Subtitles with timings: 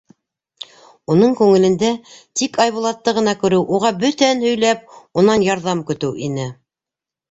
[1.15, 1.91] Уның күңелендә
[2.41, 6.53] тик Айбулатты ғына күреү, уға бөтәһен һөйләп, унан ярҙам көтөү ине.